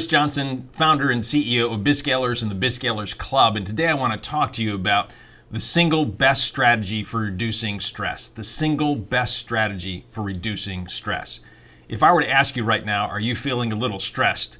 Bruce 0.00 0.08
Johnson, 0.08 0.66
founder 0.72 1.10
and 1.10 1.20
CEO 1.20 1.74
of 1.74 1.80
BizScalers 1.80 2.40
and 2.40 2.50
the 2.50 2.54
BizScalers 2.54 3.18
Club, 3.18 3.54
and 3.54 3.66
today 3.66 3.86
I 3.86 3.92
want 3.92 4.14
to 4.14 4.18
talk 4.18 4.50
to 4.54 4.62
you 4.62 4.74
about 4.74 5.10
the 5.50 5.60
single 5.60 6.06
best 6.06 6.44
strategy 6.44 7.02
for 7.04 7.20
reducing 7.20 7.80
stress. 7.80 8.26
The 8.26 8.42
single 8.42 8.96
best 8.96 9.36
strategy 9.36 10.06
for 10.08 10.22
reducing 10.22 10.88
stress. 10.88 11.40
If 11.86 12.02
I 12.02 12.14
were 12.14 12.22
to 12.22 12.30
ask 12.30 12.56
you 12.56 12.64
right 12.64 12.82
now, 12.82 13.08
are 13.08 13.20
you 13.20 13.34
feeling 13.34 13.72
a 13.72 13.76
little 13.76 13.98
stressed? 13.98 14.56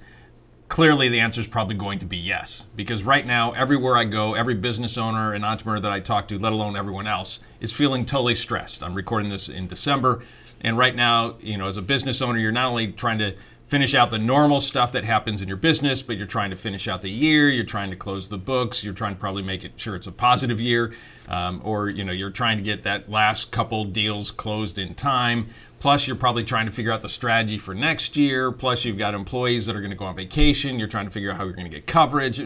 Clearly, 0.69 1.09
the 1.09 1.21
answer 1.21 1.41
is 1.41 1.49
probably 1.49 1.75
going 1.75 2.01
to 2.01 2.07
be 2.07 2.19
yes. 2.19 2.67
Because 2.77 3.03
right 3.03 3.25
now, 3.25 3.53
everywhere 3.53 3.97
I 3.97 4.05
go, 4.05 4.35
every 4.35 4.53
business 4.53 4.99
owner 4.99 5.33
and 5.33 5.43
entrepreneur 5.43 5.81
that 5.81 5.91
I 5.91 6.01
talk 6.01 6.29
to, 6.29 6.39
let 6.39 6.53
alone 6.53 6.77
everyone 6.77 7.07
else, 7.07 7.41
is 7.61 7.73
feeling 7.73 8.05
totally 8.05 8.35
stressed. 8.35 8.83
I'm 8.83 8.95
recording 8.95 9.31
this 9.31 9.49
in 9.49 9.69
December. 9.69 10.23
And 10.61 10.77
right 10.77 10.95
now, 10.95 11.37
you 11.41 11.57
know, 11.57 11.67
as 11.67 11.79
a 11.79 11.83
business 11.83 12.21
owner, 12.21 12.39
you're 12.39 12.53
not 12.53 12.67
only 12.67 12.93
trying 12.93 13.19
to 13.21 13.35
finish 13.71 13.95
out 13.95 14.11
the 14.11 14.19
normal 14.19 14.61
stuff 14.61 14.91
that 14.91 15.05
happens 15.05 15.41
in 15.41 15.47
your 15.47 15.57
business, 15.57 16.03
but 16.03 16.17
you're 16.17 16.27
trying 16.27 16.51
to 16.51 16.57
finish 16.57 16.89
out 16.89 17.03
the 17.03 17.09
year. 17.09 17.49
You're 17.49 17.65
trying 17.65 17.91
to 17.91 17.97
close 17.97 18.29
the 18.29 18.37
books. 18.37 18.83
You're 18.83 18.95
trying 18.95 19.15
to 19.15 19.21
probably 19.21 19.45
make 19.45 19.65
it 19.65 19.75
sure 19.77 19.95
it's 19.95 20.09
a 20.09 20.13
positive 20.13 20.61
year, 20.61 20.93
um, 21.29 21.61
or 21.63 21.89
you 21.89 22.03
know, 22.03 22.11
you're 22.13 22.31
trying 22.31 22.57
to 22.59 22.65
get 22.65 22.83
that 22.83 23.09
last 23.09 23.53
couple 23.53 23.85
deals 23.85 24.33
closed 24.33 24.77
in 24.77 24.97
time. 24.97 25.47
Plus, 25.79 26.09
you're 26.09 26.17
probably 26.17 26.43
trying 26.43 26.67
to 26.67 26.73
figure 26.73 26.91
out 26.91 27.01
the 27.01 27.09
strategy 27.09 27.59
for 27.59 27.73
next 27.73 28.17
year. 28.17 28.51
Plus, 28.51 28.85
you've 28.85 28.99
got 28.99 29.15
employees 29.15 29.67
that 29.67 29.77
are 29.77 29.81
going 29.81 29.93
to 29.93 29.97
go 29.97 30.05
on 30.05 30.17
vacation. 30.17 30.81
You're 30.81 30.89
trying 30.89 31.07
to 31.07 31.11
figure 31.13 31.31
out 31.31 31.37
how 31.37 31.45
you're 31.45 31.55
going 31.55 31.71
to 31.71 31.75
get 31.75 31.87
coverage. 31.87 32.43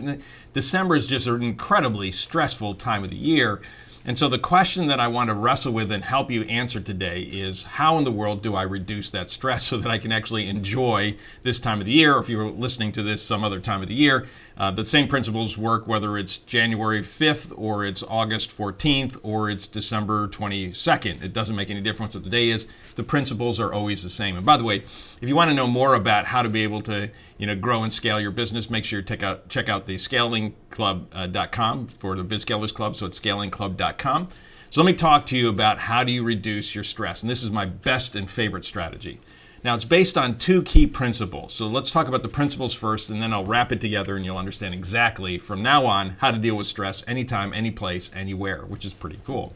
December 0.53 0.95
is 0.95 1.07
just 1.07 1.27
an 1.27 1.43
incredibly 1.43 2.13
stressful 2.13 2.75
time 2.75 3.03
of 3.03 3.09
the 3.09 3.17
year. 3.17 3.63
And 4.07 4.19
so 4.19 4.29
the 4.29 4.39
question 4.39 4.87
that 4.89 5.01
I 5.01 5.09
want 5.09 5.31
to 5.31 5.35
wrestle 5.35 5.73
with 5.73 5.91
and 5.91 6.05
help 6.05 6.31
you 6.31 6.43
answer 6.43 6.79
today 6.79 7.23
is 7.23 7.63
how 7.63 7.97
in 7.97 8.05
the 8.05 8.13
world 8.13 8.43
do 8.43 8.55
I 8.55 8.63
reduce 8.63 9.09
that 9.11 9.31
stress 9.31 9.65
so 9.65 9.79
that 9.79 9.91
I 9.91 9.97
can 9.97 10.13
actually 10.13 10.47
enjoy 10.47 11.17
this 11.41 11.59
time 11.59 11.79
of 11.79 11.87
the 11.87 11.93
year? 11.93 12.17
Or 12.17 12.21
if 12.21 12.29
you're 12.29 12.51
listening 12.51 12.93
to 12.93 13.03
this 13.03 13.23
some 13.23 13.43
other 13.43 13.61
time 13.61 13.81
of 13.81 13.89
the 13.89 13.95
year, 13.95 14.27
uh, 14.57 14.71
the 14.71 14.85
same 14.85 15.09
principles 15.09 15.59
work 15.59 15.89
whether 15.89 16.17
it's 16.17 16.39
January 16.39 17.03
5th 17.03 17.53
or 17.57 17.85
it's 17.85 18.03
August 18.05 18.57
14th 18.57 19.19
or 19.23 19.51
it's 19.51 19.67
December 19.67 20.29
22nd. 20.29 21.23
It 21.23 21.33
doesn't 21.33 21.57
make 21.57 21.71
any 21.71 21.81
difference 21.81 22.15
what 22.15 22.25
the 22.25 22.31
day 22.31 22.51
is. 22.51 22.67
The 22.95 23.03
principles 23.03 23.59
are 23.59 23.73
always 23.73 24.03
the 24.03 24.11
same. 24.11 24.37
And 24.37 24.47
by 24.47 24.57
the 24.57 24.65
way, 24.65 24.77
if 25.21 25.29
you 25.29 25.35
want 25.35 25.51
to 25.51 25.55
know 25.55 25.67
more 25.67 25.95
about 25.95 26.27
how 26.27 26.43
to 26.43 26.49
be 26.49 26.63
able 26.63 26.83
to 26.83 27.11
you 27.39 27.47
know 27.47 27.57
grow 27.57 27.83
and 27.83 27.93
scale 27.93 28.21
your 28.21 28.31
business, 28.31 28.71
make 28.71 28.85
sure 28.85 29.01
you 29.01 29.05
check 29.05 29.23
out 29.23 29.49
check 29.49 29.69
out 29.69 29.87
the 29.87 29.97
scalingclub.com 29.97 31.89
uh, 31.91 31.95
for 31.97 32.15
the 32.15 32.25
BizScalers 32.25 32.73
Club. 32.73 32.97
So 32.97 33.07
it's 33.07 33.19
scalingclub.com. 33.19 34.29
So 34.71 34.83
let 34.83 34.87
me 34.87 34.95
talk 34.95 35.27
to 35.27 35.39
you 35.39 35.49
about 35.49 35.79
how 35.79 36.03
do 36.03 36.11
you 36.11 36.25
reduce 36.25 36.75
your 36.75 36.83
stress. 36.83 37.23
And 37.23 37.31
this 37.31 37.45
is 37.45 37.51
my 37.53 37.65
best 37.65 38.17
and 38.17 38.29
favorite 38.29 38.65
strategy. 38.65 39.21
Now, 39.65 39.75
it's 39.75 39.87
based 39.87 40.19
on 40.19 40.37
two 40.37 40.63
key 40.63 40.87
principles. 40.87 41.55
So 41.55 41.67
let's 41.67 41.91
talk 41.91 42.07
about 42.07 42.23
the 42.23 42.29
principles 42.29 42.75
first, 42.75 43.09
and 43.09 43.23
then 43.23 43.33
I'll 43.33 43.47
wrap 43.47 43.73
it 43.73 43.81
together, 43.81 44.15
and 44.15 44.23
you'll 44.23 44.37
understand 44.37 44.75
exactly 44.75 45.39
from 45.39 45.63
now 45.63 45.87
on 45.87 46.17
how 46.19 46.31
to 46.31 46.39
deal 46.39 46.55
with 46.55 46.67
stress 46.67 47.03
anytime, 47.09 47.55
any 47.55 47.71
place, 47.71 48.11
anywhere, 48.15 48.67
which 48.67 48.85
is 48.85 48.93
pretty 48.93 49.21
cool. 49.25 49.55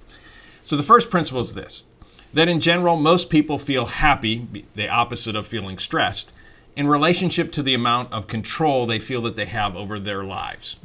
So 0.64 0.76
the 0.76 0.82
first 0.82 1.10
principle 1.10 1.42
is 1.42 1.52
this 1.54 1.84
that 2.32 2.48
in 2.48 2.60
general, 2.60 2.96
most 2.96 3.30
people 3.30 3.58
feel 3.58 3.86
happy, 3.86 4.46
the 4.74 4.88
opposite 4.88 5.34
of 5.34 5.46
feeling 5.46 5.78
stressed, 5.78 6.30
in 6.76 6.86
relationship 6.86 7.50
to 7.52 7.62
the 7.62 7.74
amount 7.74 8.12
of 8.12 8.26
control 8.26 8.86
they 8.86 8.98
feel 8.98 9.22
that 9.22 9.34
they 9.34 9.46
have 9.46 9.74
over 9.74 9.98
their 9.98 10.24
lives. 10.24 10.76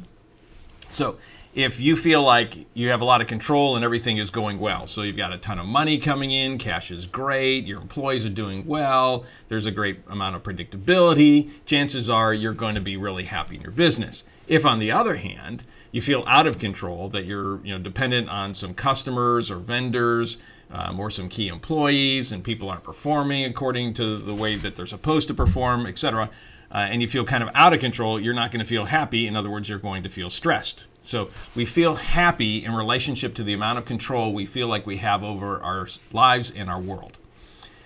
So 0.90 1.18
if 1.54 1.78
you 1.78 1.96
feel 1.96 2.22
like 2.22 2.66
you 2.74 2.88
have 2.88 3.00
a 3.00 3.04
lot 3.04 3.20
of 3.20 3.28
control 3.28 3.76
and 3.76 3.84
everything 3.84 4.18
is 4.18 4.30
going 4.30 4.58
well. 4.58 4.88
So 4.88 5.02
you've 5.02 5.16
got 5.16 5.32
a 5.32 5.38
ton 5.38 5.60
of 5.60 5.66
money 5.66 5.98
coming 5.98 6.32
in, 6.32 6.58
cash 6.58 6.90
is 6.90 7.06
great, 7.06 7.64
your 7.64 7.80
employees 7.80 8.24
are 8.24 8.30
doing 8.30 8.66
well, 8.66 9.24
there's 9.48 9.64
a 9.64 9.70
great 9.70 10.00
amount 10.08 10.34
of 10.34 10.42
predictability, 10.42 11.50
chances 11.64 12.10
are 12.10 12.34
you're 12.34 12.52
going 12.52 12.74
to 12.74 12.80
be 12.80 12.96
really 12.96 13.24
happy 13.24 13.54
in 13.54 13.62
your 13.62 13.70
business. 13.70 14.24
If 14.48 14.66
on 14.66 14.80
the 14.80 14.90
other 14.90 15.16
hand, 15.16 15.64
you 15.92 16.02
feel 16.02 16.24
out 16.26 16.48
of 16.48 16.58
control, 16.58 17.08
that 17.10 17.24
you're 17.24 17.64
you 17.64 17.72
know 17.72 17.78
dependent 17.78 18.28
on 18.28 18.54
some 18.54 18.74
customers 18.74 19.48
or 19.48 19.58
vendors 19.58 20.38
um, 20.72 20.98
or 20.98 21.08
some 21.08 21.28
key 21.28 21.46
employees 21.46 22.32
and 22.32 22.42
people 22.42 22.68
aren't 22.68 22.82
performing 22.82 23.44
according 23.44 23.94
to 23.94 24.18
the 24.18 24.34
way 24.34 24.56
that 24.56 24.74
they're 24.74 24.86
supposed 24.86 25.28
to 25.28 25.34
perform, 25.34 25.86
etc., 25.86 26.30
uh, 26.72 26.78
and 26.78 27.00
you 27.00 27.06
feel 27.06 27.24
kind 27.24 27.44
of 27.44 27.50
out 27.54 27.72
of 27.72 27.78
control, 27.78 28.18
you're 28.18 28.34
not 28.34 28.50
going 28.50 28.58
to 28.58 28.66
feel 28.66 28.86
happy. 28.86 29.28
In 29.28 29.36
other 29.36 29.48
words, 29.48 29.68
you're 29.68 29.78
going 29.78 30.02
to 30.02 30.08
feel 30.08 30.28
stressed. 30.28 30.86
So 31.04 31.30
we 31.54 31.66
feel 31.66 31.96
happy 31.96 32.64
in 32.64 32.74
relationship 32.74 33.34
to 33.34 33.44
the 33.44 33.52
amount 33.52 33.78
of 33.78 33.84
control 33.84 34.32
we 34.32 34.46
feel 34.46 34.66
like 34.66 34.86
we 34.86 34.96
have 34.96 35.22
over 35.22 35.58
our 35.60 35.86
lives 36.12 36.50
and 36.50 36.68
our 36.70 36.80
world. 36.80 37.18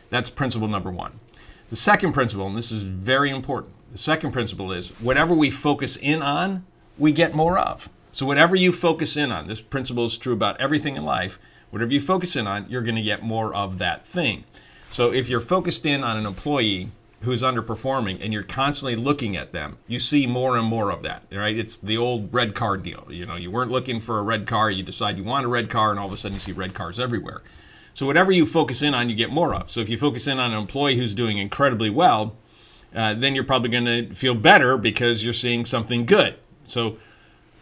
That's 0.09 0.31
principle 0.31 0.69
number 0.69 0.91
one. 0.91 1.19
The 1.69 1.77
second 1.77 2.13
principle, 2.13 2.47
and 2.47 2.57
this 2.57 2.71
is 2.71 2.85
very 2.85 3.31
important, 3.31 3.75
the 3.93 3.99
second 3.99 4.33
principle 4.33 4.73
is 4.73 4.89
whatever 5.01 5.35
we 5.35 5.51
focus 5.51 5.97
in 5.97 6.23
on, 6.23 6.65
we 6.97 7.13
get 7.13 7.35
more 7.35 7.59
of. 7.59 7.91
So 8.13 8.25
whatever 8.25 8.57
you 8.57 8.73
focus 8.73 9.17
in 9.17 9.33
on, 9.33 9.49
this 9.49 9.61
principle 9.61 10.05
is 10.05 10.17
true 10.17 10.33
about 10.33 10.61
everything 10.61 10.97
in 10.97 11.05
life, 11.05 11.39
whatever 11.71 11.93
you 11.93 12.01
focus 12.01 12.37
in 12.37 12.47
on, 12.47 12.71
you're 12.71 12.83
going 12.83 12.95
to 12.95 13.03
get 13.03 13.23
more 13.23 13.55
of 13.55 13.79
that 13.79 14.07
thing. 14.07 14.45
So 14.91 15.13
if 15.13 15.29
you're 15.29 15.41
focused 15.41 15.85
in 15.85 16.05
on 16.05 16.17
an 16.17 16.25
employee 16.25 16.91
who's 17.23 17.43
underperforming 17.43 18.23
and 18.23 18.33
you're 18.33 18.43
constantly 18.43 18.95
looking 18.95 19.37
at 19.37 19.53
them, 19.53 19.79
you 19.87 19.99
see 19.99 20.27
more 20.27 20.57
and 20.57 20.67
more 20.67 20.91
of 20.91 21.03
that, 21.03 21.25
right? 21.33 21.59
It's 21.59 21.77
the 21.77 21.97
old 21.97 22.33
red 22.33 22.55
car 22.55 22.77
deal. 22.77 23.07
You 23.11 23.27
know, 23.27 23.37
you 23.37 23.51
weren't 23.51 23.73
looking 23.73 24.01
for 24.01 24.19
a 24.19 24.23
red 24.23 24.47
car, 24.47 24.71
you 24.71 24.83
decide 24.83 25.17
you 25.17 25.25
want 25.25 25.45
a 25.45 25.49
red 25.49 25.69
car, 25.69 25.91
and 25.91 25.99
all 25.99 26.07
of 26.07 26.13
a 26.13 26.17
sudden 26.17 26.35
you 26.35 26.41
see 26.41 26.53
red 26.53 26.75
cars 26.75 27.01
everywhere. 27.01 27.43
So 27.95 28.07
whatever 28.07 28.31
you 28.31 28.47
focus 28.47 28.83
in 28.83 28.95
on, 28.95 29.11
you 29.11 29.17
get 29.17 29.31
more 29.31 29.55
of. 29.55 29.71
So 29.71 29.81
if 29.81 29.89
you 29.89 29.99
focus 29.99 30.29
in 30.29 30.39
on 30.39 30.53
an 30.53 30.59
employee 30.59 30.97
who's 30.97 31.15
doing 31.15 31.39
incredibly 31.39 31.91
well, 31.91 32.37
uh, 32.95 33.15
then 33.15 33.35
you're 33.35 33.45
probably 33.45 33.71
going 33.71 33.85
to 33.85 34.15
feel 34.15 34.35
better 34.35 34.79
because 34.79 35.25
you're 35.25 35.33
seeing 35.33 35.65
something 35.65 36.07
good. 36.07 36.37
So 36.65 36.99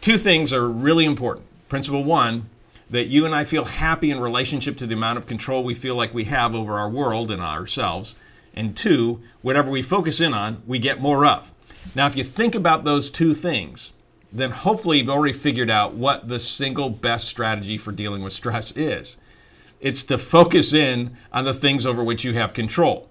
two 0.01 0.17
things 0.17 0.53
are 0.53 0.67
really 0.67 1.05
important. 1.05 1.47
Principle 1.69 2.03
one, 2.03 2.49
that 2.89 3.07
you 3.07 3.25
and 3.25 3.33
I 3.33 3.43
feel 3.43 3.65
happy 3.65 4.11
in 4.11 4.19
relationship 4.19 4.77
to 4.77 4.87
the 4.87 4.93
amount 4.93 5.17
of 5.17 5.25
control 5.25 5.63
we 5.63 5.73
feel 5.73 5.95
like 5.95 6.13
we 6.13 6.25
have 6.25 6.55
over 6.55 6.77
our 6.77 6.89
world 6.89 7.31
and 7.31 7.41
ourselves 7.41 8.15
and 8.53 8.75
two, 8.75 9.21
whatever 9.41 9.69
we 9.69 9.81
focus 9.81 10.19
in 10.19 10.33
on, 10.33 10.63
we 10.65 10.79
get 10.79 11.01
more 11.01 11.25
of. 11.25 11.51
Now, 11.95 12.07
if 12.07 12.15
you 12.15 12.23
think 12.23 12.55
about 12.55 12.83
those 12.83 13.09
two 13.09 13.33
things, 13.33 13.93
then 14.31 14.51
hopefully 14.51 14.99
you've 14.99 15.09
already 15.09 15.33
figured 15.33 15.69
out 15.69 15.93
what 15.93 16.27
the 16.27 16.39
single 16.39 16.89
best 16.89 17.27
strategy 17.27 17.77
for 17.77 17.91
dealing 17.91 18.23
with 18.23 18.33
stress 18.33 18.75
is. 18.75 19.17
It's 19.79 20.03
to 20.05 20.17
focus 20.17 20.73
in 20.73 21.15
on 21.31 21.45
the 21.45 21.53
things 21.53 21.85
over 21.85 22.03
which 22.03 22.23
you 22.23 22.33
have 22.33 22.53
control. 22.53 23.07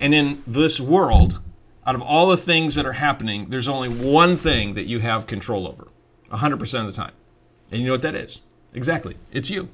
And 0.00 0.14
in 0.14 0.42
this 0.46 0.80
world, 0.80 1.40
out 1.86 1.94
of 1.94 2.02
all 2.02 2.28
the 2.28 2.36
things 2.36 2.74
that 2.74 2.86
are 2.86 2.92
happening, 2.92 3.46
there's 3.48 3.68
only 3.68 3.88
one 3.88 4.36
thing 4.36 4.74
that 4.74 4.86
you 4.86 5.00
have 5.00 5.26
control 5.26 5.66
over 5.66 5.88
100% 6.30 6.80
of 6.80 6.86
the 6.86 6.92
time. 6.92 7.12
And 7.70 7.80
you 7.80 7.86
know 7.86 7.94
what 7.94 8.02
that 8.02 8.14
is? 8.14 8.40
Exactly. 8.74 9.16
It's 9.32 9.50
you. 9.50 9.68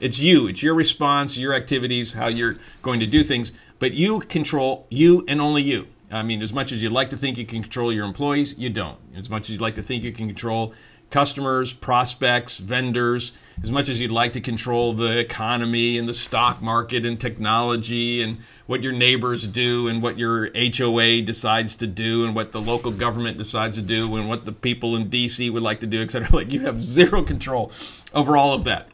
It's 0.00 0.20
you. 0.20 0.48
It's 0.48 0.62
your 0.62 0.74
response, 0.74 1.36
your 1.36 1.54
activities, 1.54 2.12
how 2.12 2.26
you're 2.26 2.56
going 2.82 3.00
to 3.00 3.06
do 3.06 3.22
things. 3.22 3.52
But 3.82 3.94
you 3.94 4.20
control 4.20 4.86
you 4.90 5.24
and 5.26 5.40
only 5.40 5.60
you. 5.60 5.88
I 6.08 6.22
mean, 6.22 6.40
as 6.40 6.52
much 6.52 6.70
as 6.70 6.80
you'd 6.80 6.92
like 6.92 7.10
to 7.10 7.16
think 7.16 7.36
you 7.36 7.44
can 7.44 7.62
control 7.62 7.92
your 7.92 8.04
employees, 8.04 8.56
you 8.56 8.70
don't. 8.70 8.96
As 9.16 9.28
much 9.28 9.46
as 9.46 9.50
you'd 9.50 9.60
like 9.60 9.74
to 9.74 9.82
think 9.82 10.04
you 10.04 10.12
can 10.12 10.28
control 10.28 10.72
customers, 11.10 11.72
prospects, 11.72 12.58
vendors, 12.58 13.32
as 13.60 13.72
much 13.72 13.88
as 13.88 14.00
you'd 14.00 14.12
like 14.12 14.34
to 14.34 14.40
control 14.40 14.92
the 14.92 15.18
economy 15.18 15.98
and 15.98 16.08
the 16.08 16.14
stock 16.14 16.62
market 16.62 17.04
and 17.04 17.20
technology 17.20 18.22
and 18.22 18.38
what 18.66 18.84
your 18.84 18.92
neighbors 18.92 19.48
do 19.48 19.88
and 19.88 20.00
what 20.00 20.16
your 20.16 20.48
HOA 20.54 21.20
decides 21.22 21.74
to 21.74 21.88
do 21.88 22.24
and 22.24 22.36
what 22.36 22.52
the 22.52 22.60
local 22.60 22.92
government 22.92 23.36
decides 23.36 23.76
to 23.76 23.82
do 23.82 24.14
and 24.14 24.28
what 24.28 24.44
the 24.44 24.52
people 24.52 24.94
in 24.94 25.10
DC 25.10 25.52
would 25.52 25.64
like 25.64 25.80
to 25.80 25.88
do, 25.88 26.00
etc. 26.00 26.28
Like 26.32 26.52
you 26.52 26.60
have 26.60 26.80
zero 26.80 27.24
control 27.24 27.72
over 28.14 28.36
all 28.36 28.54
of 28.54 28.62
that. 28.62 28.90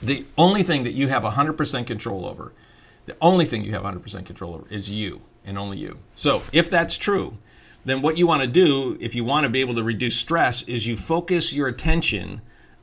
The 0.00 0.24
only 0.38 0.62
thing 0.62 0.84
that 0.84 0.92
you 0.92 1.08
have 1.08 1.24
100% 1.24 1.84
control 1.88 2.26
over 2.26 2.52
the 3.06 3.16
only 3.20 3.44
thing 3.44 3.64
you 3.64 3.72
have 3.72 3.82
100% 3.82 4.24
control 4.24 4.54
over 4.54 4.68
is 4.68 4.90
you 4.90 5.20
and 5.44 5.58
only 5.58 5.78
you. 5.78 5.98
So, 6.16 6.42
if 6.52 6.70
that's 6.70 6.96
true, 6.96 7.38
then 7.84 8.00
what 8.00 8.16
you 8.16 8.26
want 8.26 8.40
to 8.40 8.46
do 8.46 8.96
if 9.00 9.14
you 9.14 9.24
want 9.24 9.44
to 9.44 9.50
be 9.50 9.60
able 9.60 9.74
to 9.74 9.82
reduce 9.82 10.16
stress 10.16 10.62
is 10.62 10.86
you 10.86 10.96
focus 10.96 11.52
your 11.52 11.68
attention 11.68 12.40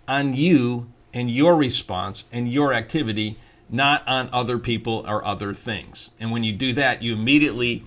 on 0.07 0.33
you 0.33 0.91
and 1.13 1.29
your 1.29 1.55
response 1.55 2.25
and 2.31 2.51
your 2.51 2.73
activity, 2.73 3.37
not 3.69 4.07
on 4.07 4.29
other 4.31 4.59
people 4.59 5.05
or 5.07 5.25
other 5.25 5.53
things. 5.53 6.11
And 6.19 6.31
when 6.31 6.43
you 6.43 6.53
do 6.53 6.73
that, 6.73 7.01
you 7.01 7.13
immediately 7.13 7.83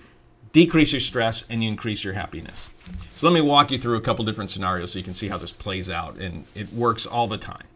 decrease 0.51 0.91
your 0.91 1.01
stress 1.01 1.45
and 1.49 1.63
you 1.63 1.69
increase 1.69 2.03
your 2.03 2.13
happiness. 2.13 2.69
So 3.17 3.27
let 3.27 3.33
me 3.33 3.41
walk 3.41 3.71
you 3.71 3.77
through 3.77 3.97
a 3.97 4.01
couple 4.01 4.25
different 4.25 4.51
scenarios 4.51 4.91
so 4.91 4.99
you 4.99 5.03
can 5.03 5.13
see 5.13 5.27
how 5.27 5.37
this 5.37 5.53
plays 5.53 5.89
out 5.89 6.17
and 6.17 6.45
it 6.53 6.71
works 6.73 7.05
all 7.05 7.27
the 7.27 7.37
time. 7.37 7.67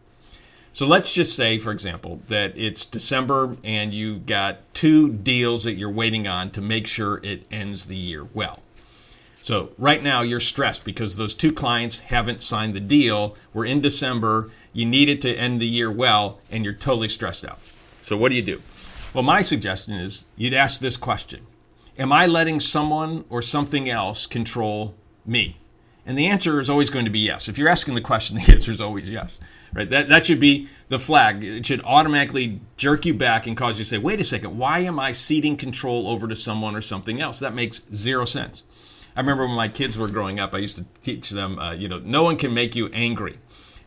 So 0.72 0.86
let's 0.86 1.12
just 1.12 1.34
say, 1.34 1.58
for 1.58 1.72
example, 1.72 2.20
that 2.28 2.56
it's 2.56 2.84
December 2.84 3.56
and 3.64 3.92
you 3.92 4.18
got 4.18 4.72
two 4.72 5.10
deals 5.12 5.64
that 5.64 5.74
you're 5.74 5.90
waiting 5.90 6.28
on 6.28 6.50
to 6.52 6.60
make 6.60 6.86
sure 6.86 7.20
it 7.24 7.44
ends 7.50 7.86
the 7.86 7.96
year 7.96 8.24
well. 8.24 8.60
So 9.42 9.70
right 9.78 10.02
now 10.02 10.22
you're 10.22 10.40
stressed 10.40 10.84
because 10.84 11.16
those 11.16 11.34
two 11.34 11.52
clients 11.52 11.98
haven't 11.98 12.42
signed 12.42 12.74
the 12.74 12.80
deal. 12.80 13.36
We're 13.52 13.64
in 13.64 13.80
December. 13.80 14.50
You 14.72 14.86
need 14.86 15.08
it 15.08 15.20
to 15.22 15.34
end 15.34 15.60
the 15.60 15.66
year 15.66 15.90
well, 15.90 16.38
and 16.50 16.64
you're 16.64 16.74
totally 16.74 17.08
stressed 17.08 17.44
out. 17.44 17.58
So 18.02 18.16
what 18.16 18.28
do 18.28 18.36
you 18.36 18.42
do? 18.42 18.62
Well, 19.12 19.24
my 19.24 19.42
suggestion 19.42 19.94
is 19.94 20.26
you'd 20.36 20.54
ask 20.54 20.80
this 20.80 20.96
question 20.96 21.46
Am 21.98 22.12
I 22.12 22.26
letting 22.26 22.60
someone 22.60 23.24
or 23.28 23.42
something 23.42 23.90
else 23.90 24.26
control 24.26 24.94
me? 25.26 25.56
And 26.06 26.16
the 26.16 26.26
answer 26.26 26.60
is 26.60 26.70
always 26.70 26.90
going 26.90 27.04
to 27.04 27.10
be 27.10 27.20
yes. 27.20 27.48
If 27.48 27.58
you're 27.58 27.68
asking 27.68 27.94
the 27.94 28.00
question, 28.00 28.36
the 28.46 28.52
answer 28.52 28.72
is 28.72 28.80
always 28.80 29.10
yes. 29.10 29.40
Right? 29.72 29.88
That, 29.88 30.08
that 30.08 30.26
should 30.26 30.40
be 30.40 30.68
the 30.88 30.98
flag. 30.98 31.44
It 31.44 31.64
should 31.64 31.82
automatically 31.84 32.60
jerk 32.76 33.06
you 33.06 33.14
back 33.14 33.46
and 33.46 33.56
cause 33.56 33.78
you 33.78 33.84
to 33.84 33.88
say, 33.88 33.98
wait 33.98 34.20
a 34.20 34.24
second, 34.24 34.58
why 34.58 34.80
am 34.80 34.98
I 34.98 35.12
ceding 35.12 35.56
control 35.56 36.08
over 36.08 36.26
to 36.26 36.34
someone 36.34 36.74
or 36.74 36.82
something 36.82 37.20
else? 37.20 37.38
That 37.38 37.54
makes 37.54 37.82
zero 37.94 38.24
sense. 38.24 38.64
I 39.14 39.20
remember 39.20 39.46
when 39.46 39.54
my 39.54 39.68
kids 39.68 39.98
were 39.98 40.08
growing 40.08 40.40
up, 40.40 40.54
I 40.54 40.58
used 40.58 40.76
to 40.76 40.84
teach 41.02 41.30
them, 41.30 41.58
uh, 41.58 41.72
you 41.72 41.88
know, 41.88 41.98
no 41.98 42.22
one 42.22 42.36
can 42.36 42.54
make 42.54 42.74
you 42.74 42.88
angry. 42.88 43.36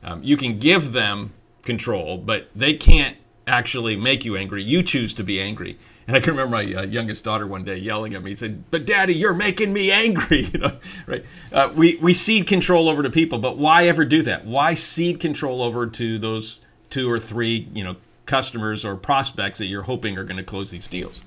Um, 0.03 0.21
you 0.23 0.37
can 0.37 0.59
give 0.59 0.91
them 0.91 1.33
control, 1.63 2.17
but 2.17 2.49
they 2.55 2.73
can't 2.73 3.17
actually 3.47 3.95
make 3.95 4.25
you 4.25 4.35
angry. 4.35 4.63
You 4.63 4.83
choose 4.83 5.13
to 5.15 5.23
be 5.23 5.39
angry. 5.39 5.77
And 6.07 6.17
I 6.17 6.19
can 6.19 6.31
remember 6.35 6.57
my 6.57 6.73
uh, 6.73 6.83
youngest 6.83 7.23
daughter 7.23 7.47
one 7.47 7.63
day 7.63 7.77
yelling 7.77 8.13
at 8.13 8.23
me. 8.23 8.35
Said, 8.35 8.69
"But 8.71 8.85
Daddy, 8.85 9.13
you're 9.13 9.33
making 9.33 9.71
me 9.71 9.91
angry." 9.91 10.41
you 10.53 10.59
know, 10.59 10.71
right? 11.07 11.23
Uh, 11.51 11.71
we 11.73 11.97
we 12.01 12.13
cede 12.13 12.45
control 12.45 12.89
over 12.89 13.03
to 13.03 13.09
people, 13.09 13.39
but 13.39 13.57
why 13.57 13.87
ever 13.87 14.03
do 14.03 14.21
that? 14.23 14.45
Why 14.45 14.73
cede 14.73 15.19
control 15.19 15.61
over 15.61 15.87
to 15.87 16.19
those 16.19 16.59
two 16.89 17.09
or 17.09 17.19
three, 17.19 17.69
you 17.73 17.83
know, 17.83 17.95
customers 18.25 18.83
or 18.83 18.95
prospects 18.95 19.59
that 19.59 19.65
you're 19.65 19.83
hoping 19.83 20.17
are 20.17 20.25
going 20.25 20.37
to 20.37 20.43
close 20.43 20.71
these 20.71 20.87
deals? 20.87 21.21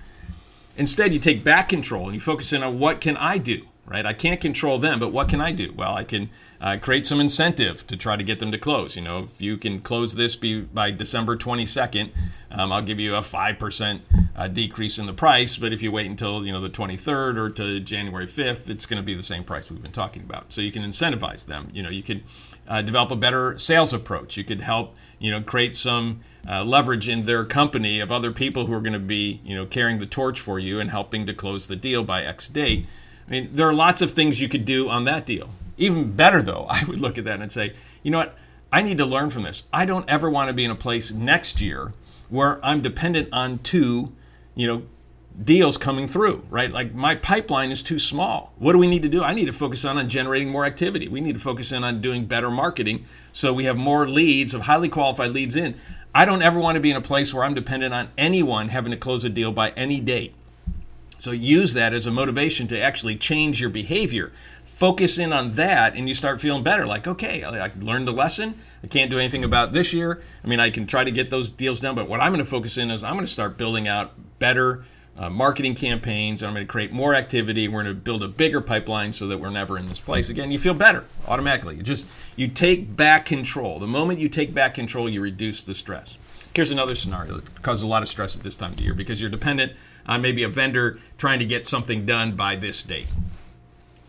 Instead, 0.76 1.14
you 1.14 1.18
take 1.18 1.42
back 1.42 1.70
control 1.70 2.04
and 2.04 2.14
you 2.14 2.20
focus 2.20 2.52
in 2.52 2.62
on 2.62 2.78
what 2.78 3.00
can 3.00 3.16
I 3.16 3.38
do 3.38 3.62
right? 3.86 4.04
I 4.04 4.12
can't 4.12 4.40
control 4.40 4.78
them, 4.78 4.98
but 4.98 5.12
what 5.12 5.28
can 5.28 5.40
I 5.40 5.52
do? 5.52 5.72
Well, 5.74 5.94
I 5.94 6.04
can 6.04 6.28
uh, 6.60 6.76
create 6.80 7.06
some 7.06 7.20
incentive 7.20 7.86
to 7.86 7.96
try 7.96 8.16
to 8.16 8.24
get 8.24 8.40
them 8.40 8.50
to 8.50 8.58
close. 8.58 8.96
You 8.96 9.02
know, 9.02 9.20
if 9.20 9.40
you 9.40 9.56
can 9.56 9.80
close 9.80 10.14
this 10.14 10.34
be, 10.34 10.60
by 10.60 10.90
December 10.90 11.36
22nd, 11.36 12.10
um, 12.50 12.72
I'll 12.72 12.82
give 12.82 12.98
you 12.98 13.14
a 13.14 13.20
5% 13.20 14.00
uh, 14.34 14.48
decrease 14.48 14.98
in 14.98 15.06
the 15.06 15.12
price. 15.12 15.56
But 15.56 15.72
if 15.72 15.82
you 15.82 15.92
wait 15.92 16.06
until, 16.06 16.44
you 16.44 16.52
know, 16.52 16.60
the 16.60 16.70
23rd 16.70 17.36
or 17.36 17.50
to 17.50 17.80
January 17.80 18.26
5th, 18.26 18.68
it's 18.68 18.86
going 18.86 19.00
to 19.00 19.06
be 19.06 19.14
the 19.14 19.22
same 19.22 19.44
price 19.44 19.70
we've 19.70 19.82
been 19.82 19.92
talking 19.92 20.22
about. 20.22 20.52
So 20.52 20.60
you 20.60 20.72
can 20.72 20.82
incentivize 20.82 21.46
them. 21.46 21.68
You 21.72 21.82
know, 21.82 21.90
you 21.90 22.02
could 22.02 22.24
uh, 22.66 22.82
develop 22.82 23.12
a 23.12 23.16
better 23.16 23.56
sales 23.58 23.92
approach. 23.92 24.36
You 24.36 24.44
could 24.44 24.60
help, 24.60 24.94
you 25.18 25.30
know, 25.30 25.40
create 25.40 25.76
some 25.76 26.20
uh, 26.48 26.64
leverage 26.64 27.08
in 27.08 27.24
their 27.24 27.44
company 27.44 28.00
of 28.00 28.10
other 28.10 28.32
people 28.32 28.66
who 28.66 28.72
are 28.72 28.80
going 28.80 28.92
to 28.92 28.98
be, 28.98 29.40
you 29.44 29.54
know, 29.54 29.66
carrying 29.66 29.98
the 29.98 30.06
torch 30.06 30.40
for 30.40 30.58
you 30.58 30.80
and 30.80 30.90
helping 30.90 31.26
to 31.26 31.34
close 31.34 31.66
the 31.66 31.76
deal 31.76 32.02
by 32.02 32.22
X 32.22 32.48
date 32.48 32.86
I 33.26 33.30
mean, 33.30 33.50
there 33.52 33.68
are 33.68 33.74
lots 33.74 34.02
of 34.02 34.10
things 34.10 34.40
you 34.40 34.48
could 34.48 34.64
do 34.64 34.88
on 34.88 35.04
that 35.04 35.26
deal. 35.26 35.50
Even 35.76 36.12
better, 36.12 36.42
though, 36.42 36.66
I 36.70 36.84
would 36.84 37.00
look 37.00 37.18
at 37.18 37.24
that 37.24 37.40
and 37.40 37.50
say, 37.50 37.74
you 38.02 38.10
know 38.10 38.18
what? 38.18 38.36
I 38.72 38.82
need 38.82 38.98
to 38.98 39.06
learn 39.06 39.30
from 39.30 39.44
this. 39.44 39.64
I 39.72 39.86
don't 39.86 40.08
ever 40.08 40.28
want 40.28 40.48
to 40.48 40.52
be 40.52 40.64
in 40.64 40.70
a 40.70 40.76
place 40.76 41.12
next 41.12 41.60
year 41.60 41.92
where 42.28 42.64
I'm 42.64 42.82
dependent 42.82 43.28
on 43.32 43.58
two, 43.58 44.12
you 44.54 44.66
know, 44.66 44.82
deals 45.42 45.76
coming 45.76 46.08
through, 46.08 46.44
right? 46.50 46.70
Like 46.72 46.94
my 46.94 47.14
pipeline 47.14 47.70
is 47.70 47.82
too 47.82 47.98
small. 47.98 48.52
What 48.58 48.72
do 48.72 48.78
we 48.78 48.86
need 48.86 49.02
to 49.02 49.08
do? 49.08 49.22
I 49.22 49.34
need 49.34 49.44
to 49.46 49.52
focus 49.52 49.84
on, 49.84 49.98
on 49.98 50.08
generating 50.08 50.50
more 50.50 50.64
activity. 50.64 51.08
We 51.08 51.20
need 51.20 51.34
to 51.34 51.40
focus 51.40 51.72
in 51.72 51.84
on 51.84 52.00
doing 52.00 52.24
better 52.26 52.50
marketing 52.50 53.04
so 53.32 53.52
we 53.52 53.64
have 53.64 53.76
more 53.76 54.08
leads 54.08 54.54
of 54.54 54.62
highly 54.62 54.88
qualified 54.88 55.32
leads 55.32 55.56
in. 55.56 55.74
I 56.14 56.24
don't 56.24 56.42
ever 56.42 56.58
want 56.58 56.76
to 56.76 56.80
be 56.80 56.90
in 56.90 56.96
a 56.96 57.02
place 57.02 57.34
where 57.34 57.44
I'm 57.44 57.54
dependent 57.54 57.92
on 57.92 58.08
anyone 58.16 58.70
having 58.70 58.90
to 58.92 58.96
close 58.96 59.24
a 59.24 59.28
deal 59.28 59.52
by 59.52 59.70
any 59.70 60.00
date. 60.00 60.34
So 61.18 61.30
use 61.30 61.74
that 61.74 61.94
as 61.94 62.06
a 62.06 62.10
motivation 62.10 62.68
to 62.68 62.80
actually 62.80 63.16
change 63.16 63.60
your 63.60 63.70
behavior. 63.70 64.32
Focus 64.64 65.18
in 65.18 65.32
on 65.32 65.54
that 65.54 65.94
and 65.94 66.08
you 66.08 66.14
start 66.14 66.40
feeling 66.40 66.62
better. 66.62 66.86
Like, 66.86 67.06
okay, 67.06 67.42
I 67.42 67.72
learned 67.80 68.06
the 68.06 68.12
lesson. 68.12 68.60
I 68.84 68.88
can't 68.88 69.10
do 69.10 69.18
anything 69.18 69.42
about 69.42 69.72
this 69.72 69.92
year. 69.92 70.22
I 70.44 70.46
mean, 70.46 70.60
I 70.60 70.70
can 70.70 70.86
try 70.86 71.04
to 71.04 71.10
get 71.10 71.30
those 71.30 71.48
deals 71.48 71.80
done, 71.80 71.94
but 71.94 72.08
what 72.08 72.20
I'm 72.20 72.32
going 72.32 72.44
to 72.44 72.50
focus 72.50 72.76
in 72.76 72.90
is 72.90 73.02
I'm 73.02 73.14
going 73.14 73.24
to 73.26 73.32
start 73.32 73.56
building 73.56 73.88
out 73.88 74.12
better 74.38 74.84
uh, 75.18 75.30
marketing 75.30 75.74
campaigns. 75.74 76.42
I'm 76.42 76.52
going 76.52 76.66
to 76.66 76.70
create 76.70 76.92
more 76.92 77.14
activity. 77.14 77.68
We're 77.68 77.82
going 77.82 77.94
to 77.94 78.00
build 78.00 78.22
a 78.22 78.28
bigger 78.28 78.60
pipeline 78.60 79.12
so 79.12 79.26
that 79.28 79.38
we're 79.38 79.50
never 79.50 79.78
in 79.78 79.88
this 79.88 80.00
place 80.00 80.28
again. 80.28 80.50
You 80.50 80.58
feel 80.58 80.74
better 80.74 81.04
automatically. 81.26 81.76
You 81.76 81.82
just 81.82 82.06
you 82.36 82.48
take 82.48 82.96
back 82.96 83.24
control. 83.24 83.78
The 83.78 83.86
moment 83.86 84.18
you 84.18 84.28
take 84.28 84.52
back 84.52 84.74
control, 84.74 85.08
you 85.08 85.20
reduce 85.20 85.62
the 85.62 85.74
stress. 85.74 86.18
Here's 86.54 86.70
another 86.70 86.94
scenario 86.94 87.36
that 87.36 87.62
causes 87.62 87.82
a 87.82 87.86
lot 87.86 88.02
of 88.02 88.08
stress 88.08 88.36
at 88.36 88.42
this 88.42 88.56
time 88.56 88.72
of 88.72 88.80
year 88.80 88.94
because 88.94 89.20
you're 89.20 89.30
dependent 89.30 89.72
on 90.06 90.22
maybe 90.22 90.42
a 90.42 90.48
vendor 90.48 90.98
trying 91.18 91.38
to 91.38 91.44
get 91.44 91.66
something 91.66 92.06
done 92.06 92.36
by 92.36 92.56
this 92.56 92.82
date. 92.82 93.12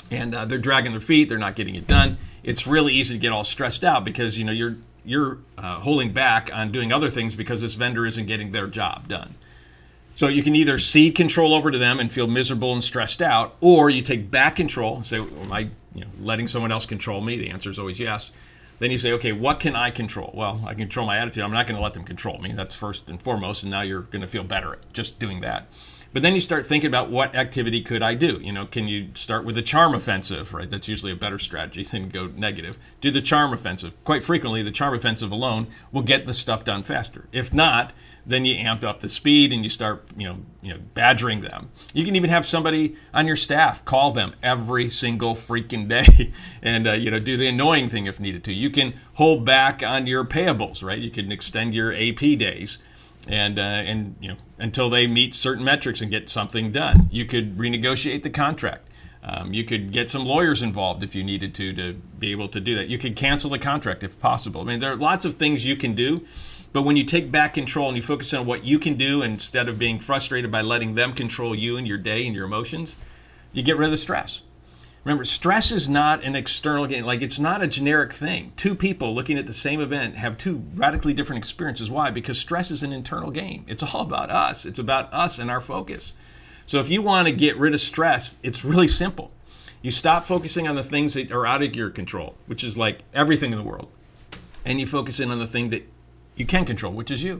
And 0.09 0.33
uh, 0.33 0.45
they're 0.45 0.57
dragging 0.57 0.91
their 0.91 1.01
feet, 1.01 1.29
they're 1.29 1.37
not 1.37 1.55
getting 1.55 1.75
it 1.75 1.87
done. 1.87 2.17
It's 2.43 2.65
really 2.65 2.93
easy 2.93 3.15
to 3.15 3.19
get 3.19 3.31
all 3.31 3.43
stressed 3.43 3.83
out 3.83 4.05
because 4.05 4.39
you 4.39 4.45
know 4.45 4.53
you're 4.53 4.77
you're 5.03 5.39
uh, 5.57 5.79
holding 5.79 6.13
back 6.13 6.49
on 6.53 6.71
doing 6.71 6.91
other 6.91 7.09
things 7.09 7.35
because 7.35 7.61
this 7.61 7.75
vendor 7.75 8.05
isn't 8.05 8.25
getting 8.25 8.51
their 8.51 8.67
job 8.67 9.07
done. 9.07 9.35
So 10.15 10.27
you 10.27 10.43
can 10.43 10.55
either 10.55 10.77
cede 10.77 11.15
control 11.15 11.53
over 11.53 11.71
to 11.71 11.77
them 11.77 11.99
and 11.99 12.11
feel 12.11 12.27
miserable 12.27 12.73
and 12.73 12.83
stressed 12.83 13.21
out, 13.21 13.55
or 13.61 13.89
you 13.89 14.01
take 14.01 14.31
back 14.31 14.55
control 14.55 14.95
and 14.95 15.05
say, 15.05 15.17
"Am 15.19 15.51
I 15.51 15.69
you 15.93 16.01
know, 16.01 16.07
letting 16.21 16.47
someone 16.47 16.71
else 16.71 16.85
control 16.85 17.21
me?" 17.21 17.37
The 17.37 17.49
answer 17.49 17.69
is 17.69 17.77
always 17.77 17.99
yes. 17.99 18.31
Then 18.79 18.91
you 18.91 18.97
say, 18.97 19.11
okay, 19.13 19.31
what 19.31 19.59
can 19.59 19.75
I 19.75 19.89
control? 19.89 20.31
Well, 20.35 20.61
I 20.65 20.73
control 20.73 21.07
my 21.07 21.17
attitude. 21.17 21.43
I'm 21.43 21.51
not 21.51 21.65
going 21.65 21.77
to 21.77 21.83
let 21.83 21.93
them 21.93 22.03
control 22.03 22.37
me. 22.37 22.51
That's 22.53 22.75
first 22.75 23.09
and 23.09 23.21
foremost. 23.21 23.63
And 23.63 23.71
now 23.71 23.81
you're 23.81 24.01
going 24.01 24.21
to 24.21 24.27
feel 24.27 24.43
better 24.43 24.77
just 24.93 25.19
doing 25.19 25.41
that. 25.41 25.67
But 26.13 26.21
then 26.21 26.35
you 26.35 26.41
start 26.41 26.65
thinking 26.65 26.87
about 26.87 27.09
what 27.09 27.35
activity 27.35 27.81
could 27.81 28.01
I 28.01 28.13
do? 28.13 28.39
You 28.41 28.51
know, 28.51 28.65
can 28.65 28.87
you 28.87 29.09
start 29.13 29.45
with 29.45 29.57
a 29.57 29.61
charm 29.61 29.93
offensive, 29.93 30.53
right? 30.53 30.69
That's 30.69 30.87
usually 30.87 31.11
a 31.11 31.15
better 31.15 31.39
strategy 31.39 31.83
than 31.83 32.09
go 32.09 32.27
negative. 32.27 32.77
Do 33.01 33.11
the 33.11 33.21
charm 33.21 33.53
offensive. 33.53 33.93
Quite 34.03 34.23
frequently, 34.23 34.63
the 34.63 34.71
charm 34.71 34.93
offensive 34.93 35.31
alone 35.31 35.67
will 35.91 36.01
get 36.01 36.25
the 36.25 36.33
stuff 36.33 36.63
done 36.63 36.83
faster. 36.83 37.27
If 37.31 37.53
not, 37.53 37.93
then 38.27 38.43
you 38.43 38.55
amp 38.55 38.83
up 38.83 38.99
the 38.99 39.07
speed 39.07 39.53
and 39.53 39.63
you 39.63 39.69
start, 39.69 40.03
you 40.17 40.27
know, 40.27 40.37
you 40.61 40.73
know, 40.73 40.79
badgering 40.93 41.41
them. 41.41 41.69
You 41.93 42.03
can 42.03 42.15
even 42.15 42.29
have 42.29 42.45
somebody 42.45 42.97
on 43.13 43.25
your 43.25 43.37
staff 43.37 43.85
call 43.85 44.11
them 44.11 44.35
every 44.43 44.89
single 44.89 45.33
freaking 45.33 45.87
day, 45.87 46.33
and 46.61 46.87
uh, 46.87 46.91
you 46.91 47.09
know, 47.09 47.19
do 47.19 47.37
the 47.37 47.47
annoying 47.47 47.89
thing 47.89 48.05
if 48.05 48.19
needed 48.19 48.43
to. 48.45 48.53
You 48.53 48.69
can 48.69 48.93
hold 49.13 49.45
back 49.45 49.81
on 49.81 50.07
your 50.07 50.25
payables, 50.25 50.83
right? 50.83 50.99
You 50.99 51.09
can 51.09 51.31
extend 51.31 51.73
your 51.73 51.93
AP 51.93 52.19
days, 52.37 52.79
and 53.29 53.59
uh, 53.59 53.61
and 53.61 54.15
you 54.19 54.29
know, 54.29 54.37
until 54.57 54.89
they 54.89 55.07
meet 55.07 55.35
certain 55.35 55.63
metrics 55.63 56.01
and 56.01 56.11
get 56.11 56.29
something 56.29 56.71
done. 56.71 57.07
You 57.11 57.25
could 57.25 57.57
renegotiate 57.57 58.23
the 58.23 58.29
contract. 58.29 58.87
Um, 59.23 59.53
you 59.53 59.65
could 59.65 59.91
get 59.91 60.09
some 60.09 60.25
lawyers 60.25 60.61
involved 60.61 61.03
if 61.03 61.13
you 61.13 61.23
needed 61.23 61.53
to 61.55 61.73
to 61.73 61.93
be 61.93 62.31
able 62.31 62.47
to 62.49 62.59
do 62.59 62.75
that. 62.75 62.87
You 62.87 62.97
could 62.97 63.15
cancel 63.15 63.49
the 63.49 63.59
contract 63.59 64.03
if 64.03 64.19
possible. 64.19 64.61
I 64.61 64.63
mean, 64.63 64.79
there 64.79 64.91
are 64.91 64.95
lots 64.95 65.25
of 65.25 65.33
things 65.35 65.65
you 65.65 65.75
can 65.75 65.93
do 65.93 66.25
but 66.73 66.83
when 66.83 66.95
you 66.95 67.03
take 67.03 67.31
back 67.31 67.53
control 67.53 67.87
and 67.87 67.97
you 67.97 68.03
focus 68.03 68.33
on 68.33 68.45
what 68.45 68.63
you 68.63 68.77
can 68.77 68.97
do 68.97 69.21
instead 69.21 69.69
of 69.69 69.79
being 69.79 69.99
frustrated 69.99 70.51
by 70.51 70.61
letting 70.61 70.95
them 70.95 71.13
control 71.13 71.55
you 71.55 71.77
and 71.77 71.87
your 71.87 71.97
day 71.97 72.25
and 72.25 72.35
your 72.35 72.45
emotions, 72.45 72.95
you 73.53 73.63
get 73.63 73.77
rid 73.77 73.85
of 73.85 73.91
the 73.91 73.97
stress. 73.97 74.41
Remember, 75.07 75.23
stress 75.23 75.71
is 75.71 75.87
not 75.87 76.21
an 76.25 76.35
external 76.35 76.85
gain. 76.85 77.05
Like, 77.05 77.21
it's 77.21 77.39
not 77.39 77.61
a 77.61 77.67
generic 77.67 78.11
thing. 78.11 78.51
Two 78.57 78.75
people 78.75 79.15
looking 79.15 79.37
at 79.37 79.47
the 79.47 79.53
same 79.53 79.79
event 79.79 80.17
have 80.17 80.37
two 80.37 80.65
radically 80.75 81.13
different 81.13 81.37
experiences. 81.37 81.89
Why? 81.89 82.11
Because 82.11 82.37
stress 82.37 82.71
is 82.71 82.83
an 82.83 82.91
internal 82.91 83.31
game. 83.31 83.63
It's 83.69 83.81
all 83.81 84.01
about 84.01 84.29
us, 84.29 84.65
it's 84.65 84.79
about 84.79 85.13
us 85.13 85.39
and 85.39 85.49
our 85.49 85.61
focus. 85.61 86.13
So, 86.65 86.81
if 86.81 86.89
you 86.89 87.01
want 87.01 87.29
to 87.29 87.33
get 87.33 87.55
rid 87.55 87.73
of 87.73 87.79
stress, 87.79 88.37
it's 88.43 88.65
really 88.65 88.89
simple. 88.89 89.31
You 89.81 89.91
stop 89.91 90.25
focusing 90.25 90.67
on 90.67 90.75
the 90.75 90.83
things 90.83 91.13
that 91.13 91.31
are 91.31 91.47
out 91.47 91.63
of 91.63 91.73
your 91.73 91.89
control, 91.89 92.35
which 92.45 92.61
is 92.61 92.77
like 92.77 92.99
everything 93.13 93.53
in 93.53 93.57
the 93.57 93.63
world, 93.63 93.89
and 94.65 94.77
you 94.77 94.85
focus 94.85 95.21
in 95.21 95.31
on 95.31 95.39
the 95.39 95.47
thing 95.47 95.69
that 95.69 95.87
you 96.35 96.45
can 96.45 96.65
control, 96.65 96.91
which 96.91 97.11
is 97.11 97.23
you. 97.23 97.39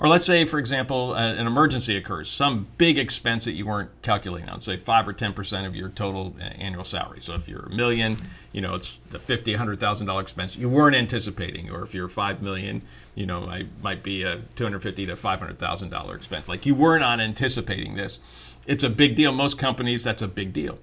Or 0.00 0.06
let's 0.06 0.24
say, 0.24 0.44
for 0.44 0.60
example, 0.60 1.14
an 1.14 1.44
emergency 1.44 1.96
occurs, 1.96 2.30
some 2.30 2.68
big 2.78 2.98
expense 2.98 3.46
that 3.46 3.52
you 3.52 3.66
weren't 3.66 3.90
calculating 4.00 4.48
on, 4.48 4.60
say 4.60 4.76
five 4.76 5.08
or 5.08 5.12
ten 5.12 5.32
percent 5.32 5.66
of 5.66 5.74
your 5.74 5.88
total 5.88 6.36
uh, 6.40 6.44
annual 6.44 6.84
salary. 6.84 7.20
So 7.20 7.34
if 7.34 7.48
you're 7.48 7.66
a 7.66 7.70
million, 7.70 8.16
you 8.52 8.60
know 8.60 8.76
it's 8.76 9.00
the 9.10 9.18
fifty, 9.18 9.54
hundred 9.54 9.80
thousand 9.80 10.06
dollar 10.06 10.22
expense 10.22 10.56
you 10.56 10.68
weren't 10.68 10.94
anticipating. 10.94 11.68
Or 11.68 11.82
if 11.82 11.94
you're 11.94 12.08
five 12.08 12.40
million, 12.40 12.84
you 13.16 13.26
know 13.26 13.50
it 13.50 13.66
might 13.82 14.04
be 14.04 14.22
a 14.22 14.42
two 14.54 14.62
hundred 14.62 14.84
fifty 14.84 15.04
to 15.06 15.16
five 15.16 15.40
hundred 15.40 15.58
thousand 15.58 15.88
dollar 15.88 16.14
expense. 16.14 16.48
Like 16.48 16.64
you 16.64 16.76
were 16.76 16.98
not 16.98 17.18
anticipating 17.18 17.96
this. 17.96 18.20
It's 18.68 18.84
a 18.84 18.90
big 18.90 19.16
deal. 19.16 19.32
Most 19.32 19.58
companies, 19.58 20.04
that's 20.04 20.22
a 20.22 20.28
big 20.28 20.52
deal. 20.52 20.78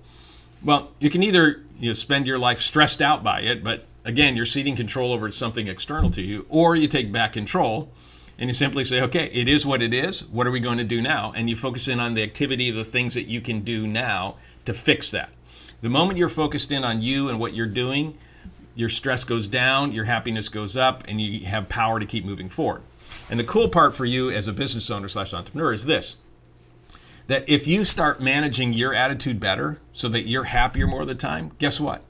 Well, 0.62 0.92
you 1.00 1.10
can 1.10 1.24
either 1.24 1.64
you 1.80 1.92
know, 1.92 1.94
spend 1.94 2.28
your 2.28 2.40
life 2.40 2.60
stressed 2.60 3.02
out 3.02 3.24
by 3.24 3.42
it, 3.42 3.64
but 3.64 3.86
again, 4.04 4.36
you're 4.36 4.46
ceding 4.46 4.76
control 4.76 5.14
over 5.14 5.32
something 5.32 5.68
external 5.68 6.12
to 6.12 6.22
you, 6.22 6.46
or 6.50 6.76
you 6.76 6.90
take 6.90 7.14
back 7.14 7.32
control 7.32 7.92
and 8.38 8.50
you 8.50 8.54
simply 8.54 8.84
say, 8.84 9.02
okay, 9.02 9.28
it 9.28 9.48
is 9.48 9.66
what 9.66 9.82
it 9.82 9.94
is. 9.94 10.26
What 10.28 10.46
are 10.48 10.52
we 10.52 10.60
going 10.60 10.78
to 10.78 10.84
do 10.84 11.02
now? 11.02 11.32
And 11.36 11.50
you 11.50 11.56
focus 11.56 11.88
in 11.88 12.00
on 12.00 12.14
the 12.14 12.24
activity 12.24 12.70
of 12.70 12.76
the 12.76 12.86
things 12.86 13.14
that 13.14 13.28
you 13.28 13.42
can 13.42 13.62
do 13.62 13.88
now 13.88 14.36
to 14.66 14.74
fix 14.74 15.12
that. 15.12 15.30
The 15.82 15.90
moment 15.90 16.18
you're 16.18 16.30
focused 16.30 16.72
in 16.72 16.84
on 16.84 17.02
you 17.02 17.30
and 17.30 17.40
what 17.40 17.54
you're 17.54 17.66
doing, 17.66 18.18
your 18.76 18.90
stress 18.90 19.24
goes 19.24 19.48
down, 19.48 19.92
your 19.92 20.06
happiness 20.06 20.50
goes 20.50 20.76
up, 20.76 21.04
and 21.08 21.22
you 21.22 21.46
have 21.46 21.70
power 21.70 22.00
to 22.00 22.06
keep 22.06 22.26
moving 22.26 22.50
forward. 22.50 22.82
And 23.30 23.40
the 23.40 23.44
cool 23.44 23.70
part 23.70 23.96
for 23.96 24.06
you 24.06 24.30
as 24.30 24.48
a 24.48 24.54
business 24.54 24.90
owner 24.90 25.08
slash 25.08 25.34
entrepreneur 25.34 25.74
is 25.74 25.86
this 25.86 26.18
that 27.28 27.50
if 27.50 27.66
you 27.66 27.84
start 27.84 28.22
managing 28.22 28.72
your 28.72 28.94
attitude 28.94 29.40
better 29.40 29.80
so 29.94 30.08
that 30.08 30.28
you're 30.28 30.44
happier 30.44 30.86
more 30.86 31.02
of 31.02 31.08
the 31.08 31.16
time, 31.16 31.52
guess 31.58 31.80
what? 31.80 32.04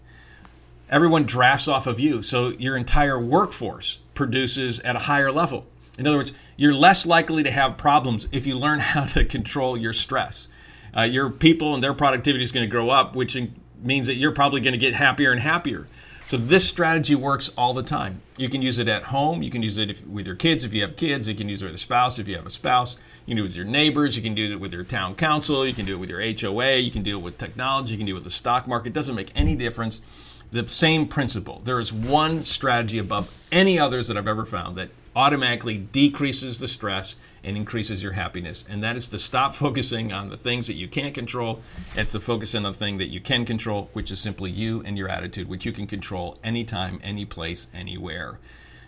everyone 0.89 1.23
drafts 1.23 1.67
off 1.67 1.87
of 1.87 1.99
you. 1.99 2.21
So 2.21 2.49
your 2.49 2.77
entire 2.77 3.19
workforce 3.19 3.99
produces 4.13 4.79
at 4.81 4.95
a 4.95 4.99
higher 4.99 5.31
level. 5.31 5.65
In 5.97 6.07
other 6.07 6.17
words, 6.17 6.33
you're 6.57 6.73
less 6.73 7.05
likely 7.05 7.43
to 7.43 7.51
have 7.51 7.77
problems 7.77 8.27
if 8.31 8.45
you 8.45 8.57
learn 8.57 8.79
how 8.91 9.05
to 9.05 9.25
control 9.25 9.77
your 9.77 9.93
stress. 9.93 10.47
uh, 10.95 11.01
your 11.01 11.29
people 11.29 11.73
and 11.73 11.83
their 11.83 11.93
productivity 11.93 12.43
is 12.43 12.51
going 12.51 12.65
to 12.65 12.71
grow 12.71 12.89
up, 12.89 13.15
which 13.15 13.37
means 13.81 14.07
that 14.07 14.15
you're 14.15 14.31
probably 14.31 14.61
going 14.61 14.73
to 14.73 14.77
get 14.77 14.93
happier 14.93 15.31
and 15.31 15.41
happier. 15.41 15.87
So 16.27 16.37
this 16.37 16.67
strategy 16.67 17.13
works 17.13 17.49
all 17.49 17.73
the 17.73 17.83
time. 17.83 18.21
You 18.35 18.49
can 18.49 18.61
use 18.63 18.79
it 18.79 18.87
at 18.87 19.03
home. 19.03 19.43
You 19.43 19.51
can 19.51 19.61
use 19.61 19.77
it 19.77 19.91
if, 19.91 20.07
with 20.07 20.25
your 20.25 20.35
kids 20.35 20.63
if 20.63 20.73
you 20.73 20.81
have 20.81 20.95
kids. 20.95 21.27
You 21.27 21.35
can 21.35 21.47
use 21.49 21.61
it 21.61 21.65
with 21.65 21.75
a 21.75 21.79
spouse 21.79 22.17
if 22.17 22.27
you 22.27 22.35
have 22.35 22.47
a 22.47 22.51
spouse. 22.51 22.97
You 23.25 23.31
can 23.31 23.37
do 23.37 23.41
it 23.41 23.43
with 23.43 23.55
your 23.55 23.65
neighbors. 23.65 24.15
You 24.15 24.23
can 24.23 24.33
do 24.33 24.51
it 24.51 24.59
with 24.59 24.73
your 24.73 24.83
town 24.83 25.13
council. 25.15 25.67
You 25.67 25.73
can 25.73 25.85
do 25.85 25.93
it 25.93 25.99
with 25.99 26.09
your 26.09 26.21
HOA. 26.21 26.77
You 26.77 26.89
can 26.89 27.03
do 27.03 27.19
it 27.19 27.21
with 27.21 27.37
technology. 27.37 27.91
You 27.91 27.97
can 27.97 28.07
do 28.07 28.13
it 28.13 28.15
with 28.15 28.23
the 28.23 28.31
stock 28.31 28.67
market. 28.67 28.89
It 28.89 28.93
doesn't 28.93 29.13
make 29.13 29.31
any 29.35 29.55
difference. 29.55 30.01
The 30.49 30.67
same 30.67 31.07
principle. 31.07 31.61
There 31.63 31.79
is 31.79 31.93
one 31.93 32.43
strategy 32.43 32.97
above 32.97 33.31
any 33.51 33.77
others 33.77 34.07
that 34.07 34.17
I've 34.17 34.27
ever 34.27 34.45
found 34.45 34.77
that 34.77 34.89
automatically 35.15 35.77
decreases 35.77 36.59
the 36.59 36.67
stress 36.67 37.15
and 37.43 37.55
increases 37.55 38.01
your 38.03 38.13
happiness. 38.13 38.65
And 38.67 38.83
that 38.83 38.95
is 38.95 39.07
to 39.09 39.19
stop 39.19 39.55
focusing 39.65 40.11
on 40.11 40.29
the 40.29 40.37
things 40.37 40.67
that 40.67 40.73
you 40.73 40.87
can't 40.87 41.13
control. 41.13 41.61
It's 41.95 42.11
to 42.13 42.19
focus 42.19 42.55
in 42.55 42.65
on 42.65 42.71
the 42.71 42.77
thing 42.77 42.97
that 42.97 43.07
you 43.07 43.21
can 43.21 43.45
control, 43.45 43.89
which 43.93 44.11
is 44.11 44.19
simply 44.19 44.51
you 44.51 44.81
and 44.83 44.97
your 44.97 45.09
attitude, 45.09 45.47
which 45.47 45.65
you 45.65 45.71
can 45.71 45.87
control 45.87 46.37
anytime, 46.43 46.99
any 47.03 47.25
place, 47.25 47.67
anywhere. 47.73 48.39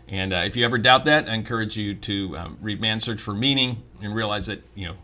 And 0.09 0.33
uh, 0.33 0.43
if 0.45 0.55
you 0.55 0.63
ever 0.65 0.77
doubt 0.77 1.05
that, 1.05 1.27
I 1.27 1.33
encourage 1.33 1.77
you 1.77 1.93
to 1.95 2.37
um, 2.37 2.57
read 2.61 2.79
Man's 2.79 3.03
Search 3.03 3.21
for 3.21 3.33
Meaning 3.33 3.83
and 4.01 4.15
realize 4.15 4.47
that, 4.47 4.63
you 4.73 4.87
know, 4.87 4.95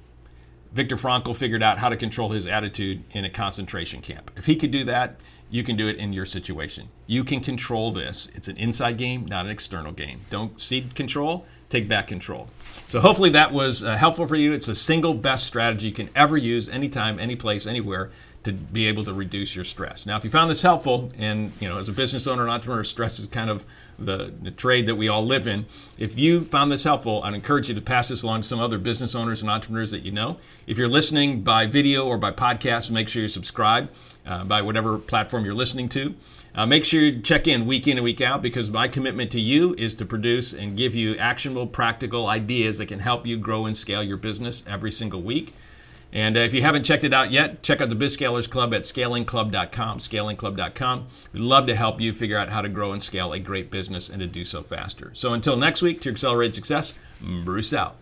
Viktor 0.72 0.96
Frankl 0.96 1.36
figured 1.36 1.62
out 1.62 1.77
how 1.77 1.89
to 1.89 1.96
control 1.98 2.30
his 2.30 2.48
attitude 2.48 3.03
in 3.12 3.25
a 3.25 3.30
concentration 3.30 4.01
camp. 4.01 4.32
If 4.36 4.46
he 4.46 4.56
could 4.56 4.72
do 4.72 4.86
that, 4.86 5.18
you 5.54 5.64
can 5.64 5.76
do 5.76 5.88
it 5.88 5.98
in 5.98 6.12
your 6.12 6.26
situation. 6.26 6.90
You 7.06 7.24
can 7.24 7.40
control 7.40 7.92
this. 7.92 8.28
It's 8.34 8.48
an 8.48 8.58
inside 8.58 8.98
game, 8.98 9.28
not 9.28 9.46
an 9.46 9.52
external 9.52 9.92
game. 9.92 10.22
Don't 10.32 10.60
cede 10.60 10.96
control, 10.96 11.46
take 11.70 11.88
back 11.88 12.08
control. 12.08 12.48
So 12.88 13.00
hopefully 13.00 13.30
that 13.30 13.54
was 13.54 13.84
uh, 13.84 13.96
helpful 13.96 14.26
for 14.26 14.36
you. 14.36 14.52
It's 14.54 14.66
the 14.66 14.74
single 14.74 15.14
best 15.14 15.46
strategy 15.46 15.90
you 15.90 15.94
can 15.94 16.10
ever 16.16 16.38
use 16.38 16.68
anytime, 16.68 17.20
any 17.20 17.36
place, 17.36 17.68
anywhere 17.68 18.10
to 18.46 18.52
be 18.52 18.88
able 18.88 19.04
to 19.04 19.14
reduce 19.14 19.56
your 19.56 19.64
stress. 19.64 20.08
Now, 20.08 20.18
if 20.18 20.24
you 20.24 20.32
found 20.32 20.50
this 20.50 20.64
helpful, 20.64 21.12
and 21.20 21.52
you 21.60 21.70
know, 21.70 21.78
as 21.78 21.88
a 21.88 21.94
business 21.94 22.26
owner 22.26 22.42
and 22.42 22.52
entrepreneur, 22.52 22.84
stress 22.84 23.20
is 23.20 23.28
kind 23.28 23.52
of 23.52 23.64
the, 24.00 24.34
the, 24.42 24.52
trade 24.52 24.88
that 24.88 24.96
we 24.96 25.08
all 25.08 25.24
live 25.24 25.46
in. 25.46 25.68
If 26.00 26.18
you 26.18 26.42
found 26.42 26.72
this 26.72 26.84
helpful, 26.84 27.22
I'd 27.24 27.36
encourage 27.36 27.70
you 27.70 27.76
to 27.76 27.82
pass 27.82 28.10
this 28.10 28.24
along 28.24 28.42
to 28.42 28.48
some 28.48 28.60
other 28.60 28.80
business 28.80 29.14
owners 29.14 29.42
and 29.42 29.52
entrepreneurs 29.52 29.92
that 29.92 30.02
you 30.02 30.12
know. 30.12 30.40
If 30.66 30.80
you're 30.80 30.90
listening 30.90 31.44
by 31.44 31.68
video 31.68 32.06
or 32.06 32.18
by 32.18 32.32
podcast, 32.32 32.90
make 32.90 33.08
sure 33.08 33.22
you 33.22 33.30
subscribe 33.30 33.90
uh, 34.25 34.44
by 34.44 34.62
whatever 34.62 34.98
platform 34.98 35.46
you're 35.46 35.53
listening 35.53 35.89
to. 35.89 36.15
Uh, 36.56 36.65
make 36.65 36.86
sure 36.86 37.01
you 37.01 37.20
check 37.22 37.48
in 37.48 37.65
week 37.65 37.88
in 37.88 37.98
and 37.98 38.03
week 38.03 38.22
out 38.22 38.42
because 38.42 38.70
my 38.70 38.88
commitment 38.88 39.32
to 39.32 39.39
you 39.39 39.74
is 39.77 39.96
to 39.96 40.06
produce 40.06 40.53
and 40.53 40.77
give 40.77 40.94
you 40.94 41.15
actionable, 41.18 41.65
practical 41.65 42.27
ideas 42.27 42.77
that 42.77 42.86
can 42.86 43.00
help 43.00 43.25
you 43.25 43.38
grow 43.38 43.65
and 43.65 43.75
scale 43.75 44.03
your 44.03 44.18
business 44.18 44.63
every 44.68 44.92
single 44.92 45.22
week. 45.22 45.53
And 46.13 46.38
uh, 46.38 46.42
if 46.42 46.53
you 46.53 46.62
haven't 46.62 46.84
checked 46.84 47.03
it 47.03 47.13
out 47.13 47.32
yet, 47.32 47.63
check 47.63 47.82
out 47.82 47.89
the 47.89 47.96
BizScalers 47.96 48.48
Club 48.48 48.72
at 48.75 48.82
scalingclub.com, 48.82 49.98
scalingclub.com. 49.98 51.08
We'd 51.34 51.39
love 51.39 51.65
to 51.65 51.75
help 51.75 52.00
you 52.00 52.13
figure 52.13 52.38
out 52.38 52.50
how 52.50 52.62
to 52.62 52.70
grow 52.70 52.92
and 52.92 53.01
scale 53.01 53.34
a 53.34 53.39
great 53.39 53.72
business 53.72 54.10
and 54.10 54.20
to 54.20 54.27
do 54.27 54.46
so 54.46 54.62
faster. 54.62 55.10
So 55.15 55.34
until 55.34 55.58
next 55.58 55.82
week, 55.82 56.01
to 56.01 56.12
accelerate 56.12 56.53
success, 56.53 56.94
Bruce 57.20 57.74
out. 57.74 57.96